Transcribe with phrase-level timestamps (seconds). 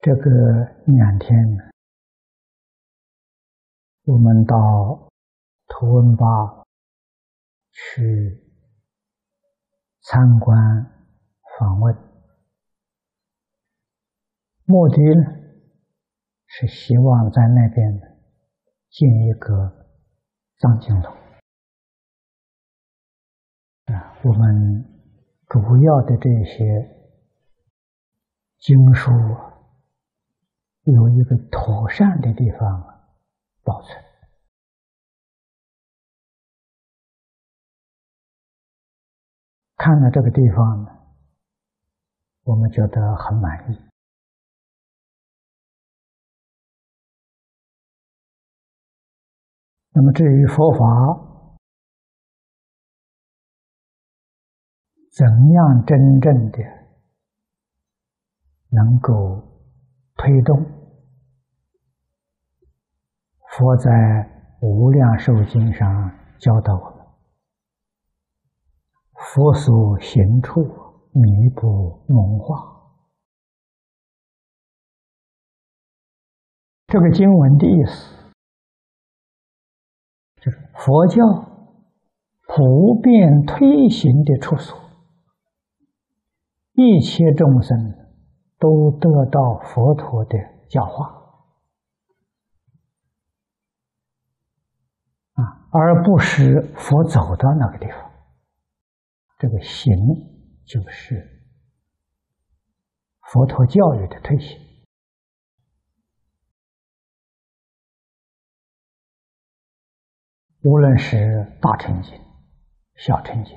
[0.00, 0.30] 这个
[0.86, 1.36] 两天，
[4.04, 5.10] 我们到
[5.68, 6.64] 图文巴
[7.70, 8.50] 去
[10.00, 10.56] 参观
[11.58, 11.94] 访问，
[14.64, 15.22] 目的呢
[16.46, 18.10] 是希望在那边。
[18.92, 19.86] 建一个
[20.58, 21.10] 藏经楼
[23.84, 24.84] 啊，我们
[25.46, 26.64] 主要的这些
[28.58, 29.12] 经书
[30.92, 33.02] 有一个妥善的地方
[33.62, 34.04] 保存。
[39.76, 40.90] 看了这个地方呢，
[42.42, 43.78] 我们觉得很满意。
[49.92, 50.78] 那么，至于佛法
[55.12, 56.58] 怎样真正的
[58.70, 59.42] 能够
[60.16, 60.79] 推动？
[63.60, 63.90] 佛在
[64.66, 65.86] 《无量寿经》上
[66.38, 67.06] 教导我们：
[69.12, 70.62] 佛所行处，
[71.12, 72.56] 弥补蒙化。
[76.86, 78.18] 这个经文的意思。
[80.40, 81.22] 就是佛教
[82.46, 84.74] 普遍推行的处所，
[86.72, 87.76] 一切众生
[88.58, 90.38] 都得到佛陀的
[90.70, 91.04] 教化
[95.34, 98.10] 啊，而不是佛走到那个地方。
[99.38, 99.96] 这个行
[100.66, 101.46] 就是
[103.32, 104.58] 佛陀教育的推行。
[110.62, 112.12] 无论是大乘经、
[112.96, 113.56] 小乘经，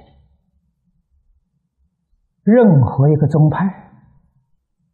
[2.44, 3.66] 任何一个宗派、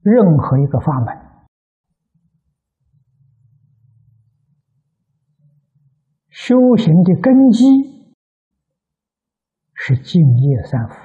[0.01, 1.15] 任何一个法门，
[6.49, 7.61] 修行的根基
[9.75, 10.95] 是敬业三福。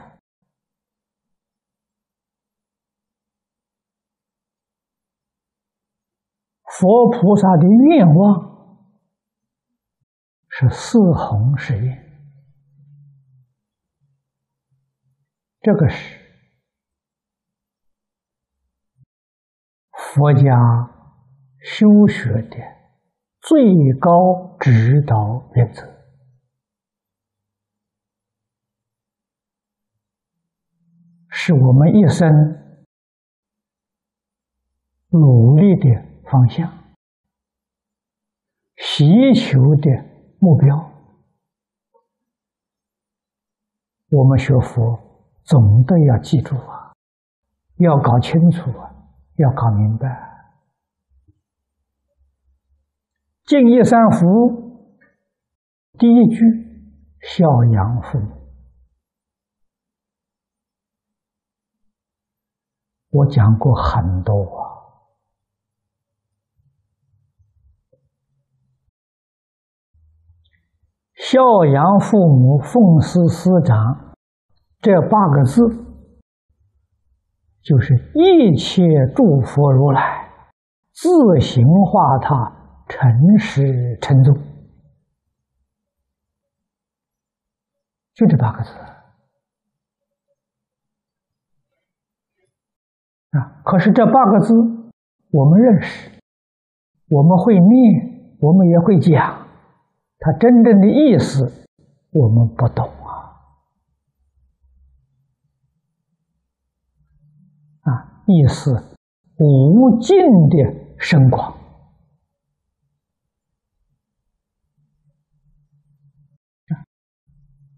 [6.64, 8.54] 佛菩萨的愿望。
[10.56, 12.22] 是四弘誓愿，
[15.60, 16.16] 这个是
[19.90, 20.40] 佛家
[21.60, 22.56] 修学的
[23.46, 25.82] 最高指导原则，
[31.28, 32.28] 是我们一生
[35.10, 35.88] 努力的
[36.30, 36.70] 方向，
[38.76, 39.04] 祈
[39.34, 40.14] 求的。
[40.40, 40.76] 目标，
[44.10, 46.92] 我们学佛总得要记住啊，
[47.76, 48.94] 要搞清楚啊，
[49.36, 50.33] 要搞明白。
[53.46, 54.88] 敬业三福，
[55.98, 56.38] 第一句
[57.20, 58.26] 孝养父母，
[63.10, 64.64] 我讲过很多啊。
[71.12, 74.14] 孝养父母，奉事师长，
[74.80, 75.60] 这八个字，
[77.60, 78.82] 就是一切
[79.14, 80.30] 诸佛如来
[80.92, 81.10] 自
[81.40, 84.36] 行化他，诚实称重，
[88.14, 88.70] 就这八个字
[93.30, 93.62] 啊！
[93.64, 94.54] 可是这八个字，
[95.32, 96.10] 我们认识，
[97.08, 99.48] 我们会念，我们也会讲。
[100.18, 101.66] 它真正的意思，
[102.12, 103.34] 我们不懂啊！
[107.80, 108.70] 啊，意思
[109.38, 110.16] 无尽
[110.48, 111.63] 的深广。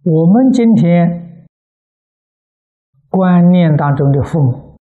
[0.09, 1.45] 我们今天
[3.09, 4.79] 观念当中的父母，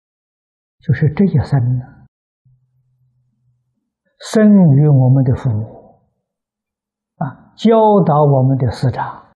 [0.78, 2.06] 就是这一生呢，
[4.20, 6.04] 生于我们的父母。
[7.16, 7.72] 啊教
[8.06, 9.34] 导我们的师长，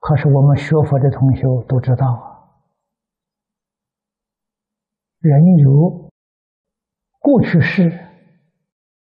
[0.00, 2.50] 可是我们学佛的同学都知道啊，
[5.20, 6.10] 人有
[7.20, 8.09] 过去式，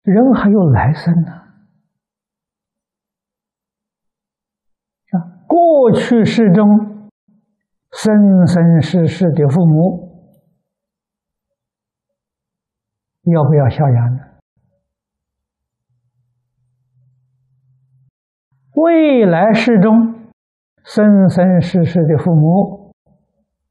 [0.04, 1.32] 人还有来生呢。
[5.10, 5.16] 啊，
[5.46, 7.10] 过去世中，
[7.90, 10.12] 生生世世的父母。
[13.32, 14.20] 要不要孝养呢？
[18.74, 20.30] 未来世中，
[20.84, 22.92] 生生世世的父母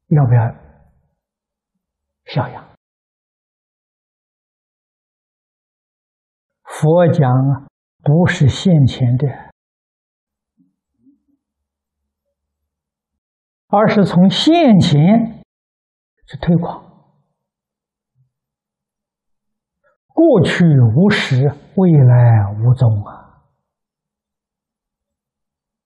[0.08, 0.52] 要不要
[2.24, 2.73] 孝养？
[6.84, 7.66] 佛讲
[8.02, 9.26] 不是现前的，
[13.68, 15.42] 而是从现前
[16.26, 16.84] 去推广。
[20.08, 20.62] 过去
[20.94, 23.40] 无时，未来无踪啊！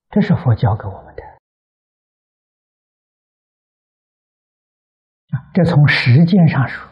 [0.09, 1.23] 这是佛教给我们的
[5.29, 5.47] 啊。
[5.53, 6.85] 这从时间上说，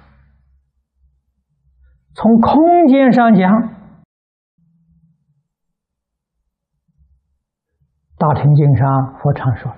[2.15, 3.51] 从空间上讲，
[8.17, 9.71] 《大乘经》上佛常说：“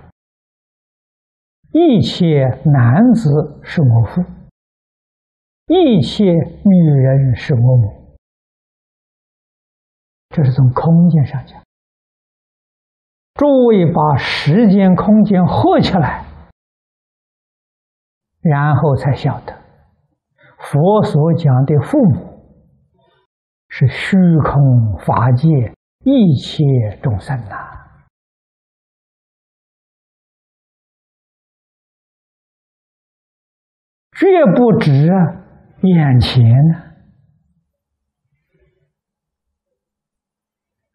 [1.74, 4.24] 一切男子是我父。”
[5.68, 8.18] 一切女人是我母，
[10.30, 11.62] 这是从空间上讲。
[13.36, 16.26] 诸位把时间、空间合起来，
[18.42, 19.54] 然后才晓得，
[20.58, 22.42] 佛所讲的父母
[23.68, 25.48] 是虚空法界
[26.04, 26.64] 一切
[27.04, 27.69] 众生呐，
[34.20, 35.48] 绝不止啊。
[35.82, 36.92] 眼前呢，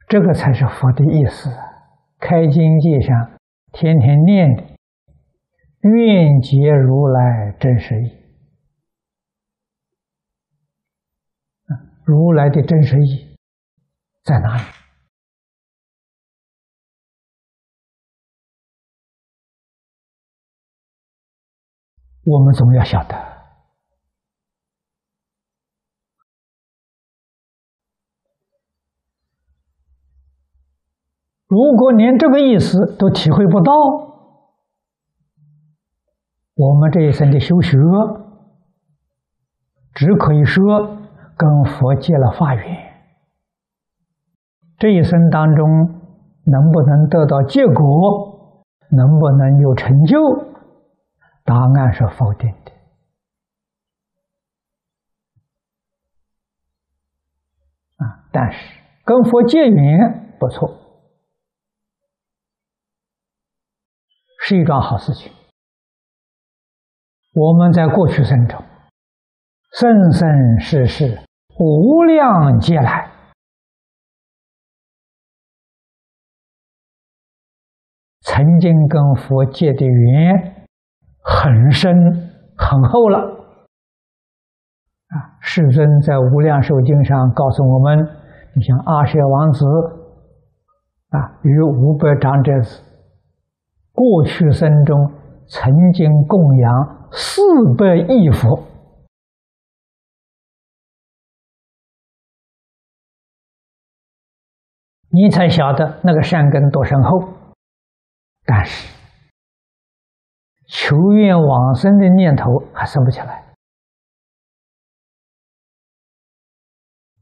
[0.06, 1.49] 这个才是佛的意思。
[2.21, 3.38] 开经偈上
[3.73, 4.62] 天天念的
[5.88, 8.11] “愿解如来真实意”，
[12.05, 13.37] 如来的真实意
[14.23, 14.62] 在哪里？
[22.25, 23.15] 我们总要晓得。
[31.47, 33.73] 如果连这个意思都体会不到，
[36.56, 37.76] 我们这一生的修学，
[39.93, 40.97] 只可以说
[41.37, 42.65] 跟佛结了法缘。
[44.79, 45.65] 这一生当中
[46.47, 48.53] 能不能得到结果，
[48.91, 50.19] 能不能有成就，
[51.44, 52.73] 答案是否定的。
[57.96, 58.58] 啊，但是
[59.05, 60.81] 跟佛结缘不错。
[64.46, 65.32] 是一桩好事情。
[67.35, 68.62] 我们在过去生中，
[69.73, 71.23] 生生世世
[71.58, 73.11] 无量劫来，
[78.20, 80.64] 曾经跟佛结的缘
[81.24, 81.90] 很深
[82.56, 83.19] 很厚了。
[85.08, 87.98] 啊，世尊在《无量寿经》上告诉我们：，
[88.54, 89.64] 你像阿舍王子，
[91.10, 92.82] 啊，与五百长者子。
[93.93, 95.12] 过去生中
[95.46, 97.40] 曾经供养四
[97.78, 98.64] 百亿佛，
[105.10, 107.34] 你才晓得那个善根多深厚。
[108.44, 108.94] 但是
[110.67, 113.44] 求愿往生的念头还生不起来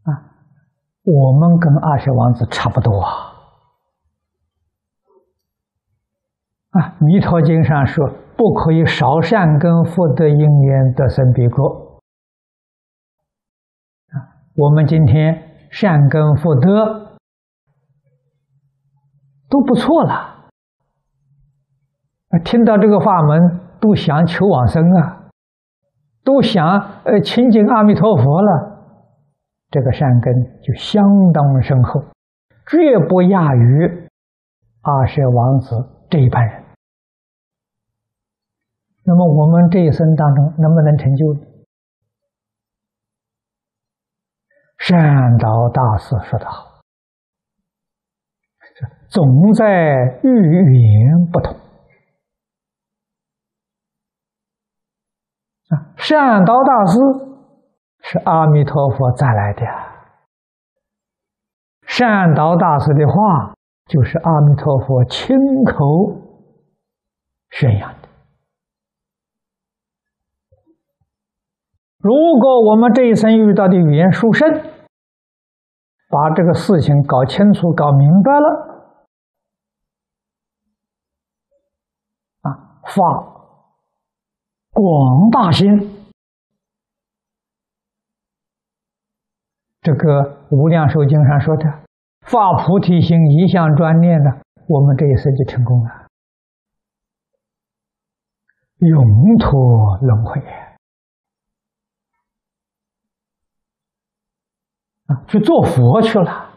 [0.05, 0.11] 啊！
[1.05, 3.11] 我们跟阿舍王子差不多啊。
[6.71, 12.01] 啊，《弥陀经》上说，不可以少善根福德因缘得生彼国。
[14.09, 17.19] 啊，我们今天善根福德
[19.51, 20.42] 都不错了。
[22.39, 25.29] 听到这个法门，都想求往生啊，
[26.25, 26.67] 都想
[27.05, 28.99] 呃亲近阿弥陀佛了，
[29.71, 32.01] 这个善根就相当深厚，
[32.71, 34.09] 绝不亚于
[34.81, 35.77] 阿舍王子
[36.09, 36.65] 这一般人。
[39.05, 41.53] 那么我们这一生当中能不能成就？
[44.79, 46.81] 善导大师说得好
[49.09, 49.65] ：“总在
[50.25, 51.55] 遇缘不同。”
[55.71, 56.99] 啊，善导大师
[58.01, 59.63] 是阿弥陀佛再来的，
[61.87, 63.55] 善导大师的话
[63.87, 66.21] 就是阿弥陀佛亲口
[67.51, 68.09] 宣扬的。
[71.99, 74.49] 如果我们这一生遇到的语言殊胜，
[76.11, 78.49] 把这个事情搞清楚、搞明白了，
[82.41, 83.31] 啊，发
[84.73, 85.92] 广大心，
[89.83, 89.99] 这个
[90.57, 91.65] 《无量寿经》上说的
[92.23, 94.31] “发菩提心，一向专念”呢，
[94.69, 96.07] 我们这一生就成功了，
[98.79, 100.41] 永脱轮回
[105.07, 106.51] 啊，去做佛去了。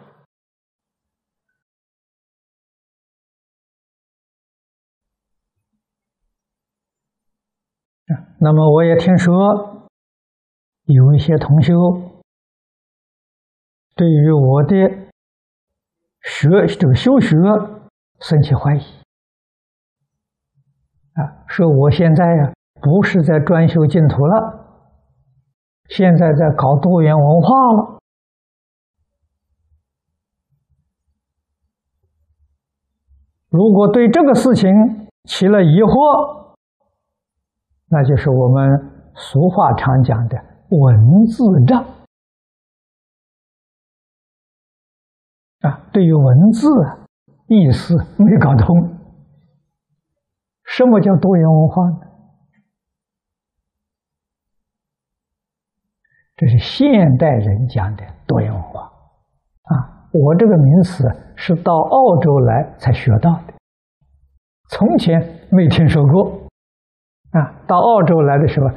[8.39, 9.89] 那么我也听说
[10.83, 11.73] 有一些同修
[13.95, 14.75] 对于我的
[16.21, 17.29] 学这个修学
[18.19, 18.79] 生起怀疑
[21.13, 24.65] 啊，说我现在呀不是在专修净土了，
[25.87, 27.99] 现在在搞多元文化了。
[33.47, 34.69] 如果对这个事情
[35.23, 36.57] 起了疑惑，
[37.87, 40.35] 那就是我们俗话常讲的
[40.69, 41.85] 文字障
[45.65, 47.05] 啊，对于文字啊
[47.47, 48.67] 意思没搞通。
[50.63, 51.99] 什么叫多元文化呢？
[56.35, 60.09] 这是现代人讲的多元文化啊。
[60.11, 61.03] 我这个名词
[61.35, 63.53] 是到澳洲来才学到的，
[64.69, 66.47] 从前没听说过。
[67.31, 68.67] 啊，到澳洲来的时候，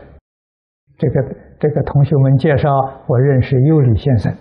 [0.99, 1.23] 这个
[1.59, 2.69] 这个同学们介绍
[3.07, 4.33] 我认识尤里先生。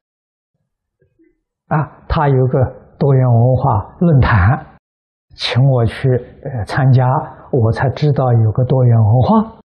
[1.68, 2.58] 啊，他有个
[2.98, 4.66] 多元文化论坛，
[5.36, 7.06] 请我去呃参加，
[7.52, 9.60] 我才知道有个多元文化。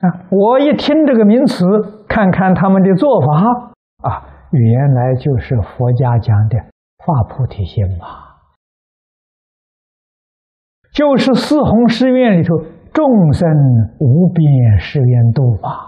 [0.00, 1.64] 啊，我一听这个名词，
[2.06, 3.72] 看看他们的做法，
[4.06, 6.58] 啊，原来就是佛家讲的
[6.98, 8.36] 发菩提心嘛。
[10.92, 12.54] 就是四弘誓愿里头
[12.92, 13.48] 众生
[13.98, 15.85] 无边誓愿度法，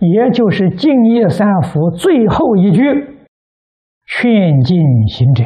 [0.00, 2.82] 也就是净业三福最后一句
[4.06, 5.44] 劝进行者。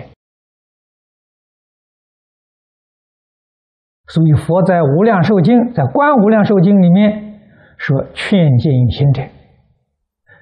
[4.07, 7.41] 所以佛在《无量寿经》在《观无量寿经》里面
[7.77, 9.23] 说劝进行者，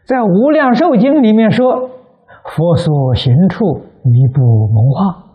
[0.04, 1.88] 在《无量寿经》里面说
[2.44, 3.64] 佛所行处
[4.04, 5.30] 一不蒙化。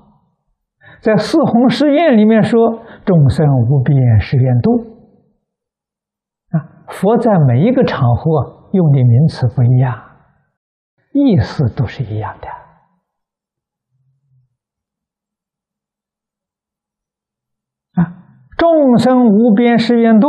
[1.01, 4.71] 在四弘誓愿里面说众生无边誓愿度
[6.51, 10.17] 啊，佛在每一个场合用的名词不一样，
[11.11, 12.47] 意思都是一样的
[18.01, 18.23] 啊。
[18.57, 20.27] 众生无边誓愿度，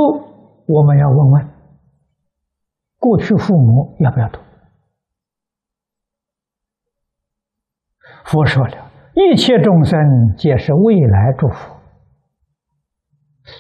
[0.66, 1.49] 我们要问问：
[2.99, 4.40] 过去父母要不要读？
[8.25, 8.88] 佛说了。
[9.21, 9.99] 一切众生
[10.37, 11.75] 皆是未来祝福，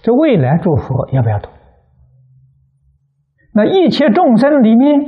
[0.04, 1.50] 这未来祝福要不要读？
[3.58, 5.00] 那一切众生里面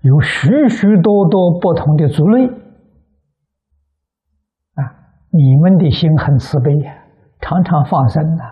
[0.00, 2.48] 有许许多多不同的族类
[4.74, 4.82] 啊！
[5.30, 6.92] 你们的心很慈悲呀，
[7.40, 8.42] 常常放生呐，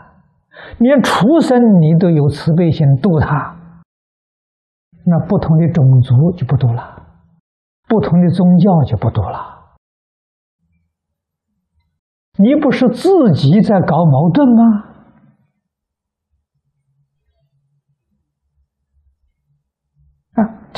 [0.78, 3.56] 连畜生你都有慈悲心度他，
[5.06, 7.02] 那不同的种族就不多了，
[7.88, 9.40] 不同的宗教就不多了。
[12.38, 14.91] 你不是自己在搞矛盾吗？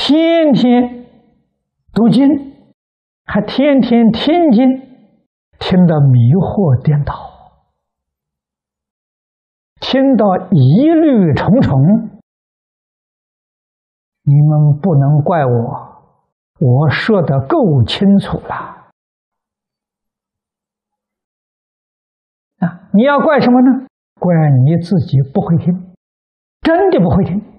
[0.07, 1.07] 天天
[1.95, 2.29] 读经，
[3.25, 4.83] 还天天听经，
[5.59, 7.15] 听得迷惑颠倒，
[9.81, 11.81] 听到疑虑重重。
[14.25, 15.51] 你们不能怪我，
[16.61, 18.91] 我说的够清楚了。
[22.59, 23.87] 啊你要怪什么呢？
[24.21, 24.35] 怪
[24.67, 25.95] 你自己不会听，
[26.61, 27.54] 真的不会听。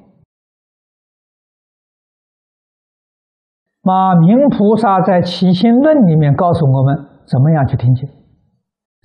[3.86, 8.10] 马明菩萨在《起心论》里面告诉我们怎么样去听经，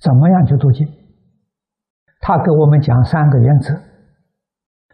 [0.01, 0.87] 怎么样去读经。
[2.19, 3.75] 他给我们讲三个原则：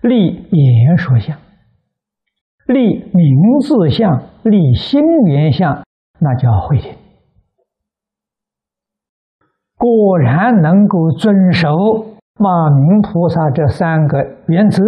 [0.01, 1.37] 立言说相，
[2.65, 5.81] 立名字相，立心缘相，
[6.19, 6.93] 那叫会听。
[9.77, 11.69] 果然能够遵守
[12.37, 14.17] 马明菩萨这三个
[14.47, 14.83] 原则，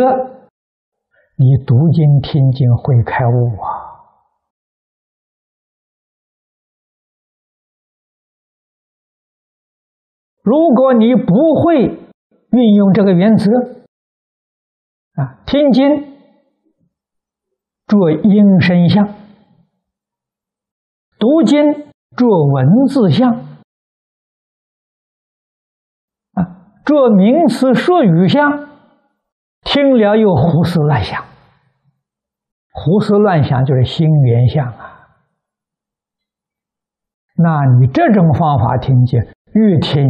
[1.37, 3.78] 你读经听经会开悟啊！
[10.49, 11.85] 如果你不会
[12.53, 13.51] 运用这个原则
[15.13, 16.17] 啊，听经
[17.85, 19.13] 做音声相，
[21.19, 23.47] 读经做文字相。
[26.83, 28.69] 做名词术语相，
[29.61, 31.23] 听了又胡思乱想，
[32.71, 35.07] 胡思乱想就是心缘相啊。
[37.35, 39.21] 那你这种方法听经，
[39.53, 40.07] 越听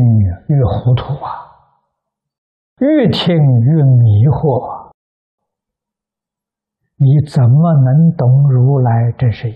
[0.48, 1.32] 越糊涂啊，
[2.80, 4.92] 越听越迷惑，
[6.98, 9.56] 你怎么能懂如来真实义？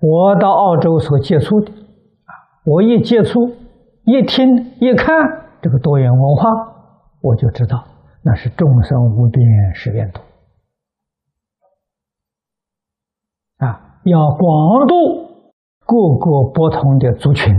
[0.00, 2.30] 我到澳洲所接触的，啊，
[2.64, 3.48] 我一接触、
[4.04, 5.16] 一听、一看
[5.60, 6.48] 这个多元文化，
[7.20, 7.84] 我就知道
[8.22, 10.20] 那是众生无边誓愿度
[13.58, 14.94] 啊，要广度
[15.84, 17.54] 各个不同的族群，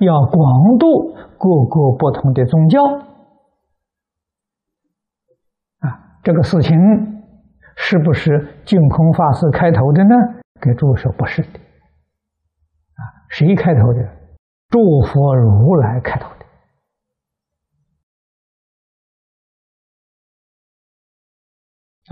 [0.00, 2.84] 要广度各个不同的宗教
[5.80, 6.76] 啊，这个事情
[7.76, 10.10] 是不是净空法师开头的呢？
[10.60, 14.00] 给诸位说不是的，啊，谁开头的？
[14.68, 16.46] 诸佛如来开头的。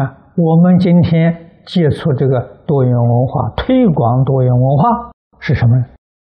[0.05, 5.87] 啊，我们今天接触这个多元文化，推广多元文化是什么呢？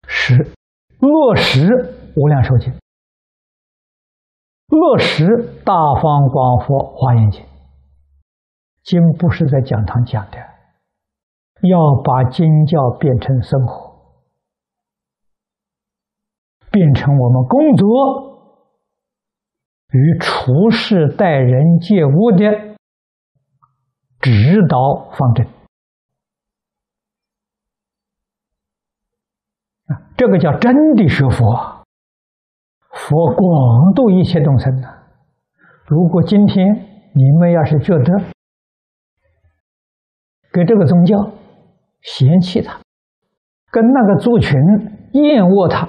[0.07, 0.53] 是
[0.99, 1.67] 落实
[2.17, 2.73] 无量寿经，
[4.69, 5.27] 落实
[5.65, 7.45] 大方广佛华严经。
[8.83, 10.39] 经不是在讲堂讲的。
[11.63, 14.19] 要把经教变成生活，
[16.73, 17.87] 变成我们工作
[19.93, 22.75] 与处事待人接物的
[24.19, 25.47] 指导方针
[29.87, 30.02] 啊！
[30.17, 31.85] 这个叫真的学佛，
[32.91, 34.89] 佛广度一切众生呢。
[35.87, 36.67] 如果今天
[37.15, 38.05] 你们要是觉得
[40.53, 41.33] 给这个宗教，
[42.03, 42.81] 嫌弃他，
[43.71, 44.59] 跟那个族群
[45.13, 45.89] 厌恶他，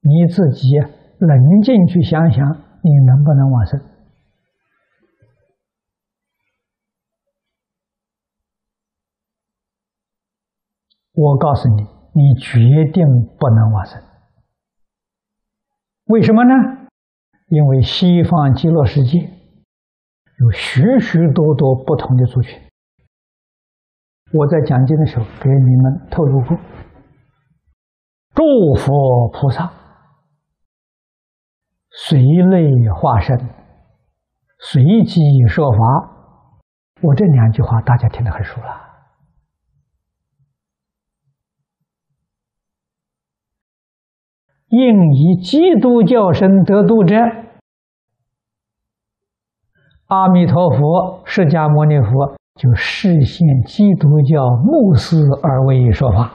[0.00, 0.76] 你自己
[1.18, 2.46] 冷静去想想，
[2.82, 3.80] 你能不能往生？
[11.14, 11.84] 我告诉你，
[12.18, 12.58] 你决
[12.92, 13.06] 定
[13.38, 14.02] 不能往生。
[16.06, 16.52] 为什么呢？
[17.48, 22.60] 因为西方极乐世界有许许多多不同的族群。
[24.32, 26.58] 我在讲经的时候给你们透露过，
[28.34, 29.72] 诸佛菩萨
[31.90, 33.38] 随类化身，
[34.58, 35.78] 随机说法。
[37.00, 38.87] 我这两句话大家听得很熟了。
[44.68, 47.16] 应以基督教身得度者，
[50.06, 52.38] 阿弥陀佛、释迦牟尼佛。
[52.58, 56.34] 就实现基督教牧师而为说法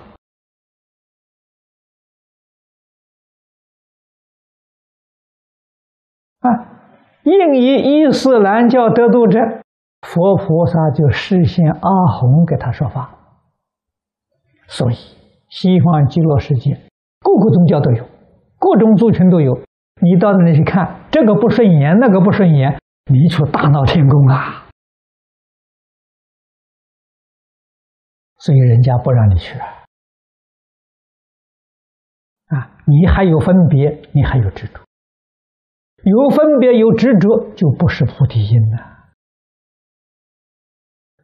[6.40, 6.48] 啊，
[7.24, 9.38] 应以伊斯兰教得度者，
[10.02, 13.20] 佛菩萨就实现阿洪给他说法。
[14.68, 14.96] 所以，
[15.50, 16.72] 西方极乐世界
[17.20, 18.06] 各个宗教都有，
[18.64, 19.60] 各种族群都有。
[20.02, 22.80] 你到那里去看，这个不顺眼，那个不顺眼，
[23.12, 24.70] 你却大闹天宫啊！
[28.38, 29.66] 所以人家不让你去啊！
[32.48, 34.82] 啊，你还有分别，你还有执着，
[36.04, 38.94] 有分别有执着，就不是菩提心了。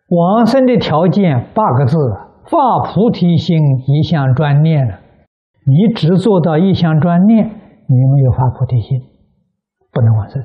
[0.08, 1.98] 往生的条件八个字：
[2.46, 5.00] 发菩提心，一向专念了。
[5.70, 9.00] 你只做到一向专念，你没有发菩提心，
[9.92, 10.42] 不能往生。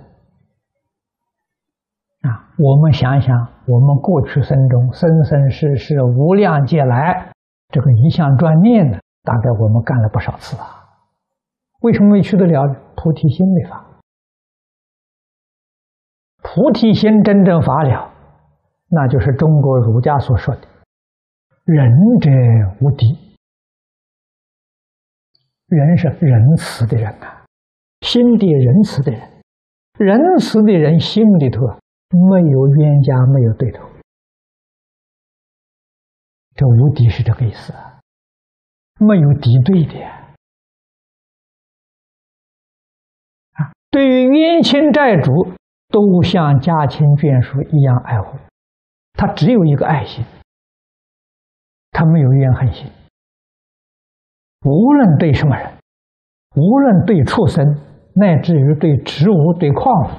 [2.20, 3.34] 啊，我们想想，
[3.66, 7.32] 我们过去生中生生世世无量劫来，
[7.70, 10.84] 这个一向专念呢，大概我们干了不少次啊。
[11.80, 12.76] 为什么没去得了？
[12.94, 13.82] 菩提心没发，
[16.42, 18.10] 菩提心真正发了，
[18.90, 20.60] 那就是中国儒家所说的
[21.64, 22.30] “仁者
[22.82, 23.18] 无敌”。
[25.74, 27.44] 人是仁慈的人啊，
[28.00, 29.20] 心地仁慈的人，
[29.98, 31.78] 仁慈的人心里头啊。
[32.30, 33.88] 没有冤家，没有对头，
[36.54, 37.98] 这无敌是这个意思啊，
[39.00, 40.32] 没有敌对的啊。
[43.90, 45.32] 对于冤亲债主，
[45.88, 48.38] 都像家亲眷属一样爱护，
[49.14, 50.24] 他只有一个爱心，
[51.90, 52.88] 他没有怨恨心。
[54.64, 55.72] 无论对什么人，
[56.56, 57.64] 无论对畜生，
[58.14, 60.10] 乃至于对植物、对矿物。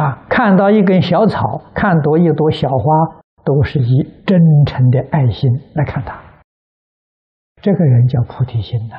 [0.00, 2.84] 啊，看到一根小草，看到一朵小花，
[3.44, 6.16] 都是以真诚的爱心来看它。
[7.60, 8.96] 这个人叫菩提心呐。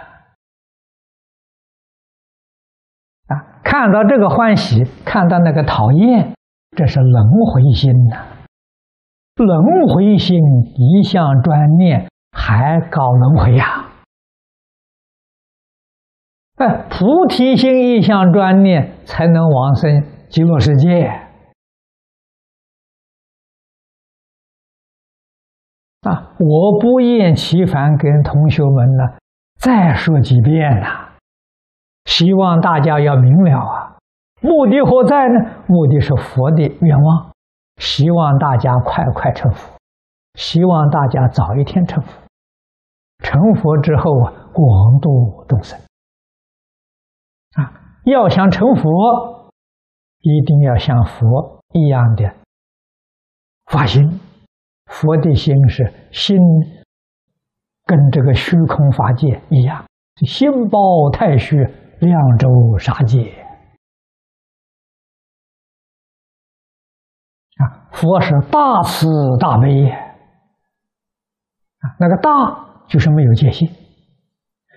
[3.28, 6.36] 啊，看到这个欢喜，看到那个讨厌，
[6.76, 8.28] 这是轮回心呐。
[9.38, 10.38] 轮回心
[10.76, 13.88] 一向专念，还搞轮回呀？
[16.58, 21.08] 哎，菩提心一向专念，才能往生极乐世界。
[26.02, 29.18] 啊，我不厌其烦跟同学们呢
[29.60, 31.14] 再说几遍了，
[32.06, 33.98] 希望大家要明了啊。
[34.42, 35.52] 目的何在呢？
[35.68, 37.32] 目的是佛的愿望，
[37.78, 39.78] 希望大家快快成佛，
[40.36, 42.21] 希望大家早一天成佛。
[43.22, 45.80] 成佛之后啊，广度众生。
[47.54, 47.72] 啊，
[48.06, 49.52] 要想成佛，
[50.20, 52.34] 一定要像佛一样的
[53.66, 54.20] 发心。
[54.88, 56.38] 佛的心是心，
[57.86, 59.86] 跟这个虚空法界一样，
[60.26, 60.80] 心包
[61.12, 61.56] 太虚，
[62.00, 63.32] 量周沙界。
[67.58, 69.08] 啊，佛是大慈
[69.40, 72.32] 大悲啊，那个大
[72.92, 73.72] 就是没有界限，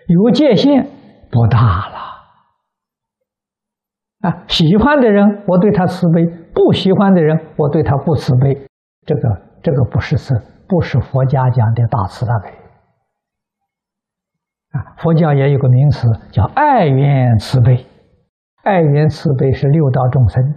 [0.07, 0.87] 有界限
[1.31, 1.97] 不大了。
[4.21, 6.25] 啊，喜欢的人我对他慈悲，
[6.55, 8.67] 不喜欢的人我对他不慈悲，
[9.05, 9.43] 这个。
[9.65, 10.35] 这个不是慈，
[10.69, 12.51] 不是佛家讲的大慈大悲
[14.73, 14.93] 啊！
[14.99, 17.87] 佛教也有个名词叫爱缘慈悲，
[18.63, 20.55] 爱缘慈悲是六道众生，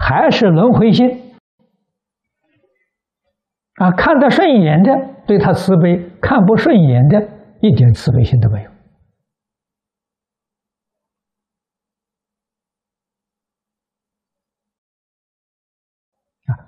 [0.00, 1.32] 还是轮回心
[3.76, 3.92] 啊？
[3.92, 4.90] 看得顺眼的
[5.26, 7.20] 对他慈悲，看不顺眼的
[7.60, 8.70] 一点慈悲心都没有。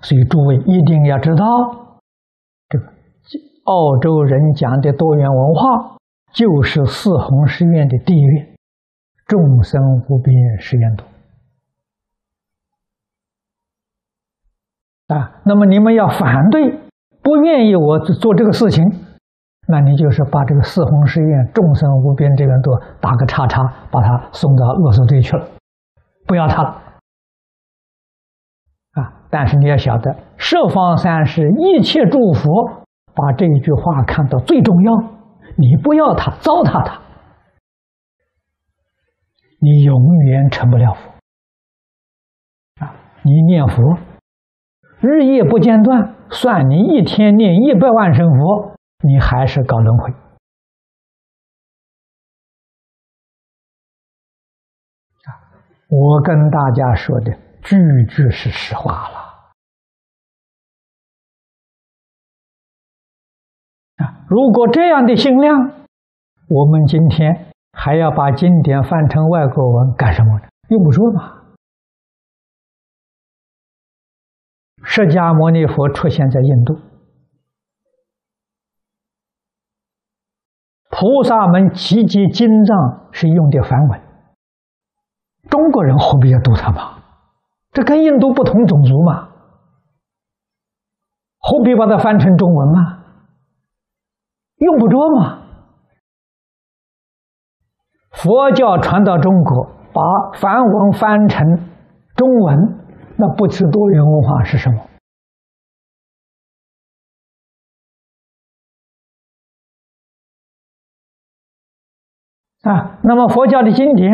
[0.01, 1.43] 所以诸位一定要知道，
[2.69, 2.85] 这个
[3.63, 5.97] 澳洲人讲的多元文化，
[6.33, 8.55] 就是四弘誓愿的第一愿：
[9.25, 11.05] 众生无边誓愿度。
[15.07, 16.78] 啊，那么你们要反对，
[17.21, 18.83] 不愿意我做这个事情，
[19.67, 25.45] 那你就是把这个四弘誓愿、众生无边这个都打个叉叉，把他送到恶俗堆去了，
[26.25, 26.69] 不要他了。
[28.93, 34.93] 啊但是你要晓得，十方三世一切诸佛把这一句话看到最重要。
[35.55, 37.01] 你不要他，糟蹋他，
[39.59, 42.85] 你永远成不了佛。
[42.85, 43.99] 啊，你念佛，
[45.01, 50.11] 日夜不间断，算你一天念一百万声佛，你还是搞轮回。
[55.25, 55.29] 啊，
[55.89, 57.31] 我跟大家说的
[57.63, 59.29] 句句是实话了。
[64.27, 65.57] 如果这样的心量，
[66.47, 70.47] 我们今天还要把经典翻成外国文干什么呢？
[70.69, 71.38] 用不着嘛。
[74.91, 76.73] 释迦牟尼佛出现在印度，
[80.89, 84.01] 菩萨们集结经藏是用的梵文，
[85.47, 87.03] 中国人何必要读它嘛？
[87.71, 89.29] 这跟印度不同种族嘛，
[91.37, 93.05] 何必把它翻成中文啊？
[94.55, 95.43] 用不着嘛？
[98.09, 100.01] 佛教传到中国，把
[100.39, 101.45] 梵文翻成
[102.15, 102.78] 中文，
[103.21, 104.81] 那不知多元文化是什么？
[112.61, 114.09] 啊，那么佛教的经典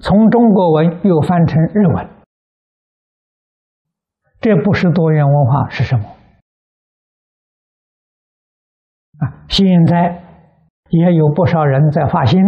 [0.00, 2.08] 从中国文又翻成日文，
[4.40, 6.04] 这不是多元文化是什么？
[9.18, 10.20] 啊，现在
[10.88, 12.40] 也有不少人在发心，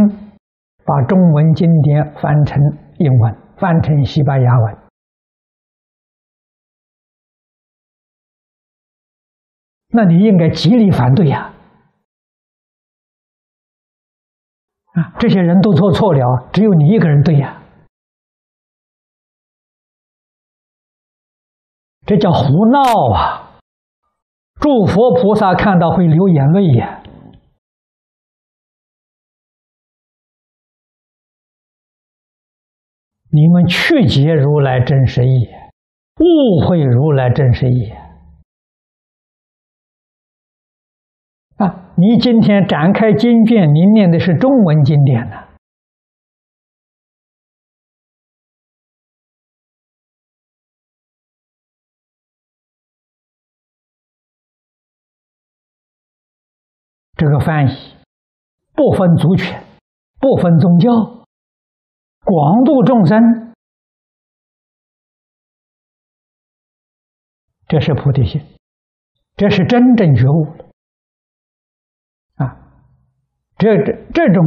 [0.84, 2.60] 把中文经典翻成
[2.98, 4.79] 英文，翻成西班牙文。
[9.92, 11.52] 那你应该极力反对呀！
[14.92, 17.62] 啊，这些人都做错了，只有你一个人对呀，
[22.06, 23.60] 这叫胡闹啊！
[24.60, 27.02] 诸佛菩萨看到会流眼泪呀！
[33.32, 35.48] 你们曲解如来真实意，
[36.18, 37.92] 误会如来真实意
[41.60, 41.92] 啊！
[41.94, 45.36] 你今天展开经卷，你念的是中文经典呢。
[57.14, 57.70] 这个翻译
[58.72, 59.54] 不分族群，
[60.18, 60.90] 不分宗教，
[62.24, 63.52] 广度众生，
[67.68, 68.40] 这是菩提心，
[69.36, 70.69] 这是真正觉悟了！
[73.60, 74.42] 这这这种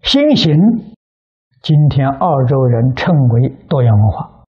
[0.00, 0.54] 心行，
[1.60, 4.44] 今天澳洲人称为多元文化。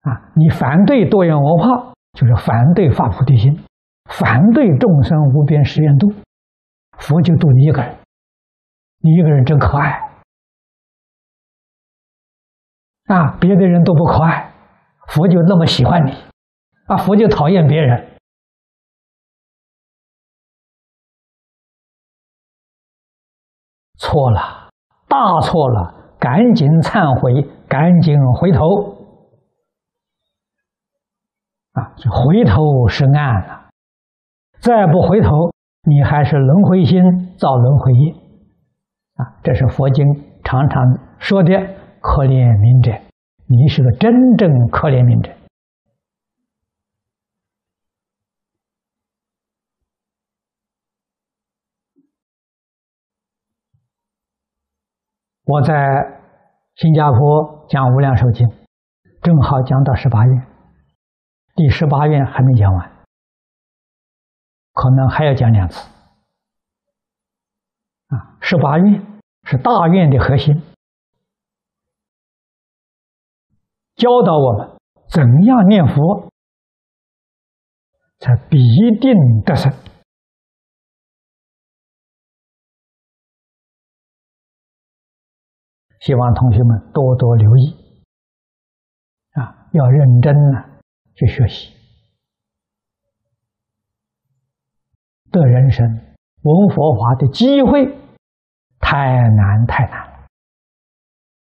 [0.00, 3.64] 啊，你反对多元文化，就是反对发菩提心，
[4.10, 6.12] 反对众生无边誓愿度，
[6.98, 7.96] 佛就度你一个人，
[9.02, 10.00] 你一个人真可爱
[13.06, 13.36] 啊！
[13.38, 14.52] 别的人都不可爱，
[15.06, 16.10] 佛就那么喜欢你，
[16.86, 18.15] 啊，佛就讨厌别人，
[24.06, 24.68] 错了，
[25.08, 28.60] 大错了，赶紧忏悔，赶紧回头。
[31.72, 33.68] 啊，回头是岸了，
[34.60, 35.50] 再不回头，
[35.82, 37.02] 你还是轮回心
[37.36, 38.12] 造轮回业。
[39.16, 40.06] 啊，这是佛经
[40.44, 40.82] 常常
[41.18, 41.50] 说的
[42.00, 42.92] 可怜悯者，
[43.48, 45.32] 你是个真正可怜悯者。
[55.46, 55.72] 我在
[56.74, 58.44] 新加坡讲《无量寿经》，
[59.22, 60.46] 正好讲到十八愿。
[61.54, 62.90] 第十八愿还没讲完，
[64.72, 65.88] 可能还要讲两次。
[68.08, 70.52] 啊，十八愿是大愿的核心，
[73.94, 74.76] 教导我们
[75.08, 76.28] 怎样念佛
[78.18, 78.58] 才必
[79.00, 79.72] 定得胜。
[86.06, 87.74] 希望同学们多多留意，
[89.32, 90.76] 啊，要认真呢。
[91.16, 91.72] 去学习，
[95.30, 95.84] 的人生
[96.42, 97.86] 闻佛法的机会
[98.78, 100.26] 太难太难了。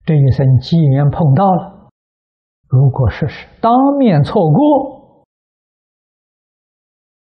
[0.06, 1.90] 这一生机缘碰到了，
[2.68, 5.24] 如果说是当面错过，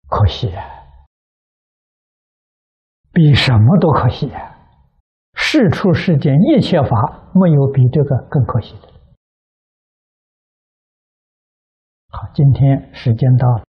[0.09, 0.65] 可惜啊，
[3.13, 4.60] 比什么都可惜啊！
[5.53, 8.87] 事出世间一切法，没有比这个更可惜的。
[12.09, 13.65] 好，今天时间到了，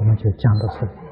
[0.00, 1.09] 我们就讲到这里。